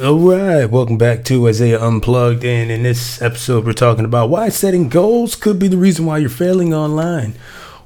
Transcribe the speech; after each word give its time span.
All 0.00 0.16
right, 0.16 0.64
welcome 0.64 0.96
back 0.96 1.22
to 1.26 1.46
Isaiah 1.48 1.78
Unplugged. 1.78 2.46
And 2.46 2.70
in 2.70 2.82
this 2.82 3.20
episode, 3.20 3.66
we're 3.66 3.74
talking 3.74 4.06
about 4.06 4.30
why 4.30 4.48
setting 4.48 4.88
goals 4.88 5.36
could 5.36 5.58
be 5.58 5.68
the 5.68 5.76
reason 5.76 6.06
why 6.06 6.16
you're 6.16 6.30
failing 6.30 6.72
online 6.72 7.34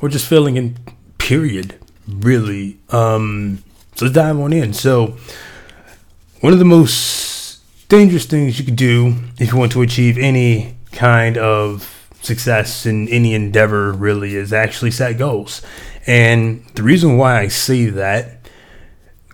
or 0.00 0.08
just 0.08 0.28
failing 0.28 0.56
in 0.56 0.78
period, 1.18 1.74
really. 2.06 2.78
Um, 2.90 3.64
so 3.96 4.04
let's 4.04 4.14
dive 4.14 4.38
on 4.38 4.52
in. 4.52 4.72
So, 4.72 5.16
one 6.42 6.52
of 6.52 6.60
the 6.60 6.64
most 6.64 7.58
dangerous 7.88 8.24
things 8.24 8.60
you 8.60 8.64
could 8.64 8.76
do 8.76 9.16
if 9.40 9.50
you 9.50 9.58
want 9.58 9.72
to 9.72 9.82
achieve 9.82 10.16
any 10.16 10.76
kind 10.92 11.36
of 11.36 12.08
success 12.22 12.86
in 12.86 13.08
any 13.08 13.34
endeavor, 13.34 13.90
really, 13.90 14.36
is 14.36 14.52
actually 14.52 14.92
set 14.92 15.18
goals. 15.18 15.60
And 16.06 16.64
the 16.76 16.84
reason 16.84 17.16
why 17.16 17.40
I 17.40 17.48
say 17.48 17.86
that, 17.86 18.48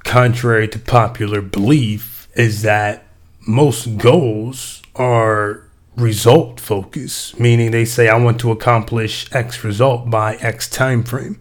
contrary 0.04 0.68
to 0.68 0.78
popular 0.78 1.42
belief, 1.42 2.11
is 2.34 2.62
that 2.62 3.04
most 3.46 3.98
goals 3.98 4.82
are 4.94 5.64
result 5.96 6.58
focused, 6.58 7.38
meaning 7.38 7.70
they 7.70 7.84
say 7.84 8.08
I 8.08 8.16
want 8.16 8.40
to 8.40 8.50
accomplish 8.50 9.32
X 9.32 9.62
result 9.62 10.08
by 10.10 10.36
X 10.36 10.68
time 10.68 11.02
frame. 11.02 11.38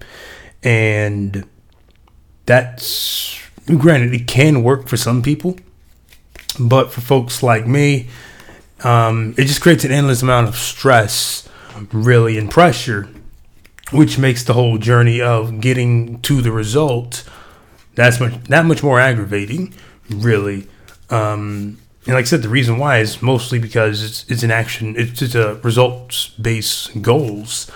And 0.63 1.47
that's 2.45 3.39
granted 3.65 4.13
it 4.13 4.27
can 4.27 4.63
work 4.63 4.87
for 4.87 4.97
some 4.97 5.21
people, 5.21 5.57
but 6.59 6.91
for 6.91 7.01
folks 7.01 7.41
like 7.41 7.65
me, 7.65 8.09
um, 8.83 9.33
it 9.37 9.45
just 9.45 9.61
creates 9.61 9.85
an 9.85 9.91
endless 9.91 10.21
amount 10.21 10.49
of 10.49 10.55
stress, 10.55 11.47
really, 11.93 12.37
and 12.37 12.49
pressure, 12.49 13.07
which 13.91 14.17
makes 14.17 14.43
the 14.43 14.53
whole 14.53 14.77
journey 14.77 15.21
of 15.21 15.61
getting 15.61 16.19
to 16.21 16.41
the 16.41 16.51
result 16.51 17.23
that's 17.95 18.19
much 18.19 18.33
that 18.45 18.65
much 18.65 18.83
more 18.83 18.99
aggravating, 18.99 19.73
really. 20.09 20.67
Um, 21.11 21.77
and 22.05 22.15
like 22.15 22.23
I 22.23 22.27
said, 22.27 22.41
the 22.41 22.49
reason 22.49 22.79
why 22.79 22.97
is 22.97 23.21
mostly 23.21 23.59
because 23.59 24.03
it's 24.03 24.25
it's 24.27 24.43
an 24.43 24.49
action, 24.49 24.95
it's 24.97 25.19
just 25.19 25.35
a 25.35 25.59
results 25.63 26.29
based 26.29 26.99
goals. 27.01 27.69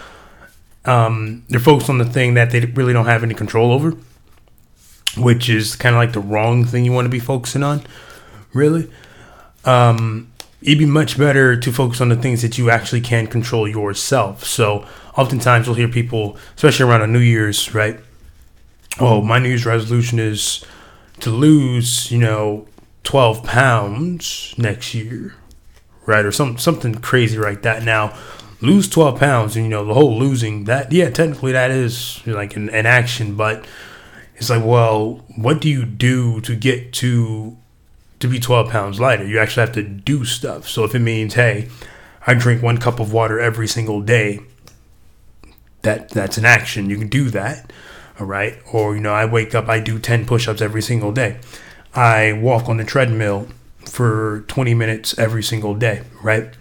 Um, 0.86 1.44
they're 1.50 1.60
focused 1.60 1.90
on 1.90 2.00
the 2.00 2.06
thing 2.06 2.34
that 2.36 2.52
they 2.52 2.60
really 2.62 2.94
don't 2.94 3.06
have 3.06 3.24
any 3.24 3.34
control 3.34 3.72
over, 3.72 3.96
which 5.18 5.50
is 5.50 5.76
kind 5.76 5.96
of 5.96 6.00
like 6.00 6.14
the 6.14 6.20
wrong 6.20 6.66
thing 6.66 6.86
you 6.86 6.92
want 6.92 7.06
to 7.06 7.10
be 7.10 7.20
focusing 7.20 7.64
on, 7.64 7.82
really. 8.54 8.90
Um, 9.64 10.32
it'd 10.62 10.80
be 10.80 10.86
much 10.86 11.18
better 11.18 11.56
to 11.56 11.72
focus 11.72 12.02
on 12.02 12.10
the 12.10 12.16
things 12.16 12.42
that 12.42 12.58
you 12.58 12.70
actually 12.70 13.02
can 13.02 13.28
control 13.28 13.68
yourself. 13.68 14.44
So, 14.44 14.88
oftentimes, 15.16 15.68
you'll 15.68 15.76
hear 15.76 15.88
people, 15.88 16.38
especially 16.56 16.90
around 16.90 17.02
a 17.02 17.08
New 17.08 17.20
Year's, 17.20 17.74
right? 17.74 18.00
Oh, 19.00 19.22
my 19.22 19.40
New 19.40 19.50
Year's 19.50 19.66
resolution 19.66 20.20
is 20.20 20.64
to 21.20 21.30
lose, 21.30 22.12
you 22.12 22.18
know, 22.18 22.68
12 23.06 23.44
pounds 23.44 24.54
next 24.58 24.94
year, 24.94 25.36
right? 26.06 26.26
Or 26.26 26.32
some 26.32 26.58
something 26.58 26.96
crazy 26.96 27.38
like 27.38 27.62
that. 27.62 27.84
Now, 27.84 28.18
lose 28.62 28.90
12 28.90 29.20
pounds, 29.20 29.56
and 29.56 29.66
you 29.66 29.70
know, 29.70 29.86
the 29.86 29.94
whole 29.94 30.18
losing 30.18 30.66
that, 30.66 30.92
yeah, 30.92 31.10
technically 31.10 31.54
that 31.54 31.72
is 31.72 32.22
like 32.28 32.56
an, 32.58 32.70
an 32.72 32.86
action, 32.86 33.36
but 33.36 33.66
it's 34.36 34.50
like, 34.50 34.66
well, 34.66 35.24
what 35.38 35.62
do 35.62 35.70
you 35.70 35.86
do 35.86 36.42
to 36.42 36.56
get 36.56 36.92
to 36.94 37.56
to 38.20 38.28
be 38.28 38.40
12 38.40 38.70
pounds 38.70 39.00
lighter? 39.00 39.26
You 39.26 39.40
actually 39.40 39.66
have 39.68 39.76
to 39.76 39.84
do 39.84 40.26
stuff. 40.26 40.68
So 40.68 40.84
if 40.84 40.94
it 40.94 41.00
means, 41.00 41.36
hey, 41.36 41.70
I 42.28 42.34
drink 42.34 42.62
one 42.62 42.80
cup 42.80 43.00
of 43.00 43.14
water 43.14 43.40
every 43.40 43.68
single 43.68 44.02
day, 44.02 44.40
that 45.84 46.10
that's 46.10 46.38
an 46.38 46.46
action. 46.46 46.90
You 46.90 46.98
can 46.98 47.08
do 47.08 47.30
that. 47.30 47.72
All 48.20 48.26
right. 48.26 48.58
Or, 48.72 48.96
you 48.96 49.02
know, 49.02 49.14
I 49.14 49.26
wake 49.26 49.54
up, 49.54 49.68
I 49.68 49.80
do 49.80 50.00
10 50.00 50.26
push 50.26 50.48
ups 50.48 50.62
every 50.62 50.82
single 50.82 51.12
day. 51.12 51.38
I 51.96 52.34
walk 52.34 52.68
on 52.68 52.78
the 52.78 52.84
treadmill 52.84 53.48
for 53.80 54.42
20 54.48 54.74
minutes 54.74 55.18
every 55.18 55.42
single 55.42 55.74
day, 55.74 56.04
right? 56.22 56.54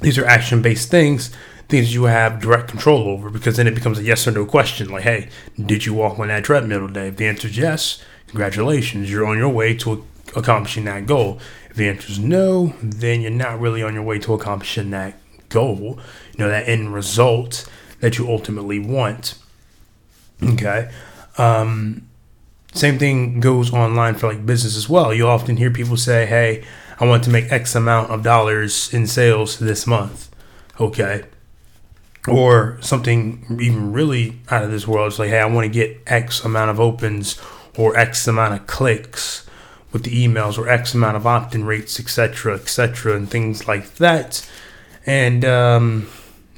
These 0.00 0.18
are 0.18 0.26
action 0.26 0.60
based 0.60 0.90
things, 0.90 1.30
things 1.68 1.94
you 1.94 2.04
have 2.04 2.40
direct 2.40 2.68
control 2.68 3.08
over 3.08 3.30
because 3.30 3.56
then 3.56 3.66
it 3.66 3.74
becomes 3.74 3.98
a 3.98 4.02
yes 4.02 4.26
or 4.26 4.32
no 4.32 4.44
question 4.44 4.90
like, 4.90 5.04
hey, 5.04 5.28
did 5.64 5.86
you 5.86 5.94
walk 5.94 6.18
on 6.18 6.28
that 6.28 6.44
treadmill 6.44 6.86
today? 6.86 7.08
If 7.08 7.16
the 7.16 7.26
answer 7.26 7.48
is 7.48 7.56
yes, 7.56 8.02
congratulations, 8.26 9.10
you're 9.10 9.26
on 9.26 9.38
your 9.38 9.48
way 9.48 9.74
to 9.78 10.04
accomplishing 10.36 10.84
that 10.84 11.06
goal. 11.06 11.40
If 11.70 11.76
the 11.76 11.88
answer 11.88 12.10
is 12.10 12.18
no, 12.18 12.74
then 12.82 13.22
you're 13.22 13.30
not 13.30 13.58
really 13.58 13.82
on 13.82 13.94
your 13.94 14.02
way 14.02 14.18
to 14.18 14.34
accomplishing 14.34 14.90
that 14.90 15.14
goal, 15.48 15.98
you 16.32 16.38
know, 16.38 16.48
that 16.48 16.68
end 16.68 16.92
result 16.92 17.66
that 18.00 18.18
you 18.18 18.28
ultimately 18.28 18.78
want. 18.78 19.38
Okay. 20.42 20.90
Um, 21.38 22.08
same 22.72 22.98
thing 22.98 23.40
goes 23.40 23.72
online 23.72 24.14
for 24.14 24.28
like 24.28 24.46
business 24.46 24.76
as 24.76 24.88
well. 24.88 25.12
You 25.12 25.28
often 25.28 25.56
hear 25.56 25.70
people 25.70 25.96
say, 25.96 26.26
"Hey, 26.26 26.64
I 26.98 27.06
want 27.06 27.22
to 27.24 27.30
make 27.30 27.52
X 27.52 27.74
amount 27.74 28.10
of 28.10 28.22
dollars 28.22 28.92
in 28.92 29.06
sales 29.06 29.58
this 29.58 29.86
month." 29.86 30.30
Okay. 30.80 31.24
Or 32.26 32.78
something 32.80 33.58
even 33.60 33.92
really 33.92 34.38
out 34.50 34.62
of 34.62 34.70
this 34.70 34.86
world. 34.86 35.08
It's 35.08 35.18
like, 35.18 35.30
"Hey, 35.30 35.40
I 35.40 35.46
want 35.46 35.66
to 35.66 35.72
get 35.72 36.00
X 36.06 36.44
amount 36.44 36.70
of 36.70 36.80
opens 36.80 37.38
or 37.76 37.96
X 37.96 38.26
amount 38.26 38.54
of 38.54 38.66
clicks 38.66 39.46
with 39.92 40.04
the 40.04 40.26
emails 40.26 40.56
or 40.56 40.68
X 40.68 40.94
amount 40.94 41.16
of 41.16 41.26
opt-in 41.26 41.64
rates, 41.64 42.00
etc., 42.00 42.54
etc., 42.54 43.14
and 43.16 43.30
things 43.30 43.68
like 43.68 43.96
that." 43.96 44.48
And 45.04 45.44
um, 45.44 46.08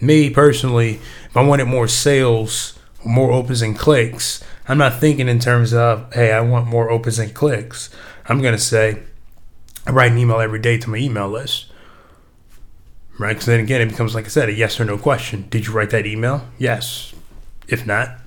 me 0.01 0.31
personally, 0.31 1.01
if 1.29 1.37
I 1.37 1.43
wanted 1.43 1.65
more 1.65 1.89
sales, 1.89 2.79
more 3.05 3.33
opens 3.33 3.63
and 3.63 3.77
clicks, 3.77 4.45
I'm 4.67 4.79
not 4.79 4.99
thinking 4.99 5.29
in 5.29 5.39
terms 5.39 5.75
of, 5.75 6.13
hey, 6.15 6.33
I 6.33 6.41
want 6.41 6.67
more 6.67 6.91
opens 6.91 7.19
and 7.19 7.35
clicks. 7.35 7.91
I'm 8.27 8.41
going 8.41 8.55
to 8.55 8.61
say, 8.61 9.03
I 9.87 9.91
write 9.91 10.13
an 10.13 10.19
email 10.19 10.41
every 10.41 10.59
day 10.59 10.79
to 10.79 10.91
my 10.91 10.97
email 10.97 11.29
list. 11.29 11.67
Right? 13.19 13.35
Because 13.35 13.47
then 13.47 13.61
again, 13.61 13.81
it 13.81 13.91
becomes, 13.91 14.15
like 14.15 14.25
I 14.25 14.29
said, 14.29 14.49
a 14.49 14.53
yes 14.53 14.81
or 14.81 14.85
no 14.85 14.99
question. 14.99 15.47
Did 15.51 15.67
you 15.67 15.73
write 15.73 15.91
that 15.91 16.07
email? 16.07 16.49
Yes. 16.59 17.15
If 17.69 17.87
not, 17.87 18.19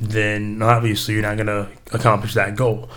then 0.00 0.60
obviously 0.60 1.14
you're 1.14 1.22
not 1.22 1.36
going 1.36 1.46
to 1.46 1.68
accomplish 1.92 2.34
that 2.34 2.56
goal. 2.56 2.90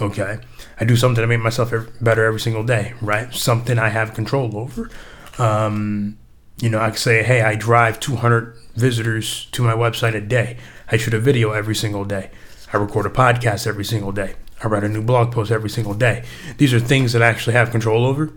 Okay. 0.00 0.38
I 0.80 0.84
do 0.84 0.96
something 0.96 1.22
to 1.22 1.26
make 1.26 1.40
myself 1.40 1.72
better 2.00 2.24
every 2.24 2.40
single 2.40 2.64
day, 2.64 2.94
right? 3.00 3.32
Something 3.32 3.78
I 3.78 3.90
have 3.90 4.14
control 4.14 4.56
over. 4.56 4.90
Um, 5.38 6.18
you 6.62 6.70
know, 6.70 6.78
I 6.78 6.90
can 6.90 6.96
say, 6.96 7.24
hey, 7.24 7.42
I 7.42 7.56
drive 7.56 7.98
200 7.98 8.56
visitors 8.76 9.46
to 9.46 9.64
my 9.64 9.74
website 9.74 10.14
a 10.14 10.20
day. 10.20 10.58
I 10.88 10.96
shoot 10.96 11.12
a 11.12 11.18
video 11.18 11.50
every 11.50 11.74
single 11.74 12.04
day. 12.04 12.30
I 12.72 12.76
record 12.76 13.04
a 13.04 13.10
podcast 13.10 13.66
every 13.66 13.84
single 13.84 14.12
day. 14.12 14.36
I 14.62 14.68
write 14.68 14.84
a 14.84 14.88
new 14.88 15.02
blog 15.02 15.32
post 15.32 15.50
every 15.50 15.68
single 15.68 15.94
day. 15.94 16.24
These 16.58 16.72
are 16.72 16.78
things 16.78 17.14
that 17.14 17.22
I 17.22 17.26
actually 17.26 17.54
have 17.54 17.72
control 17.72 18.06
over, 18.06 18.32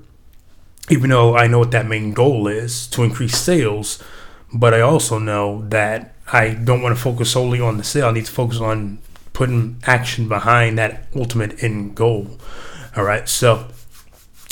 even 0.90 1.12
though 1.12 1.38
I 1.38 1.46
know 1.46 1.60
what 1.60 1.70
that 1.72 1.86
main 1.86 2.14
goal 2.14 2.48
is 2.48 2.88
to 2.88 3.04
increase 3.04 3.38
sales. 3.38 4.02
But 4.52 4.74
I 4.74 4.82
also 4.82 5.20
know 5.20 5.64
that 5.70 6.16
I 6.34 6.56
don't 6.56 6.82
want 6.82 6.98
to 6.98 7.02
focus 7.02 7.30
solely 7.30 7.62
on 7.62 7.78
the 7.78 7.84
sale. 7.84 8.08
I 8.08 8.12
need 8.12 8.26
to 8.26 8.32
focus 8.32 8.60
on 8.60 8.98
putting 9.34 9.78
action 9.86 10.28
behind 10.28 10.80
that 10.80 11.10
ultimate 11.16 11.64
end 11.64 11.94
goal. 11.94 12.40
All 12.98 13.04
right. 13.04 13.30
So 13.30 13.68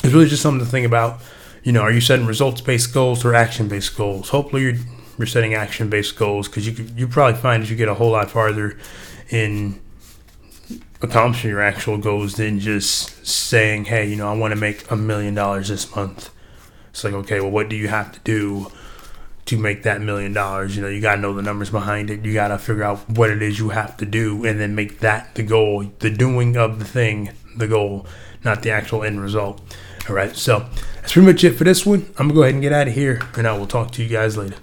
it's 0.04 0.14
really 0.14 0.28
just 0.28 0.44
something 0.44 0.64
to 0.64 0.72
think 0.72 0.86
about. 0.86 1.22
You 1.64 1.72
know, 1.72 1.82
are 1.82 1.92
you 1.92 2.02
setting 2.02 2.26
results 2.26 2.62
based 2.62 2.94
goals 2.94 3.24
or 3.24 3.34
action 3.34 3.68
based 3.68 3.96
goals? 3.96 4.30
Hopefully, 4.30 4.64
you're 4.64 4.76
you're 5.18 5.28
setting 5.28 5.54
action 5.54 5.90
based 5.90 6.16
goals 6.18 6.48
because 6.48 6.68
you 6.68 6.88
you 6.96 7.08
probably 7.08 7.40
find 7.40 7.64
that 7.64 7.70
you 7.70 7.76
get 7.76 7.88
a 7.88 7.94
whole 7.94 8.12
lot 8.12 8.30
farther 8.30 8.78
in 9.30 9.80
accomplishing 11.02 11.50
your 11.50 11.62
actual 11.62 11.98
goals 11.98 12.36
than 12.36 12.60
just 12.60 13.26
saying, 13.26 13.86
hey, 13.86 14.08
you 14.08 14.16
know, 14.16 14.28
I 14.30 14.36
want 14.36 14.54
to 14.54 14.60
make 14.60 14.90
a 14.90 14.96
million 14.96 15.36
dollars 15.36 15.68
this 15.68 15.94
month. 15.96 16.30
It's 16.90 17.04
like, 17.04 17.14
okay, 17.14 17.42
well, 17.42 17.52
what 17.52 17.70
do 17.70 17.76
you 17.76 17.88
have 17.90 18.12
to 18.14 18.20
do 18.22 18.72
to 19.46 19.58
make 19.58 19.84
that 19.84 20.02
million 20.02 20.32
dollars? 20.32 20.76
You 20.76 20.82
know, 20.82 20.88
you 20.88 21.02
got 21.02 21.16
to 21.16 21.22
know 21.22 21.34
the 21.34 21.42
numbers 21.42 21.70
behind 21.70 22.10
it. 22.10 22.24
You 22.24 22.34
got 22.34 22.50
to 22.50 22.58
figure 22.58 22.84
out 22.84 23.10
what 23.10 23.30
it 23.30 23.42
is 23.42 23.60
you 23.60 23.70
have 23.70 23.98
to 23.98 24.06
do 24.06 24.46
and 24.46 24.60
then 24.60 24.76
make 24.76 25.00
that 25.00 25.36
the 25.36 25.44
goal, 25.44 25.92
the 26.00 26.10
doing 26.10 26.56
of 26.56 26.80
the 26.80 26.86
thing, 26.86 27.32
the 27.56 27.68
goal, 27.68 28.06
not 28.44 28.64
the 28.64 28.72
actual 28.72 29.04
end 29.04 29.22
result. 29.22 29.62
All 30.10 30.16
right, 30.16 30.36
so 30.36 30.68
that's 30.96 31.14
pretty 31.14 31.28
much 31.28 31.44
it 31.44 31.54
for 31.54 31.64
this 31.64 31.86
one. 31.86 32.06
I'm 32.18 32.28
going 32.28 32.30
to 32.30 32.34
go 32.36 32.44
ahead 32.44 32.54
and 32.56 32.62
get 32.62 32.74
out 32.74 32.88
of 32.88 32.94
here, 32.94 33.22
and 33.36 33.48
I 33.48 33.58
will 33.58 33.68
talk 33.68 33.92
to 33.92 34.04
you 34.04 34.10
guys 34.10 34.36
later. 34.38 34.58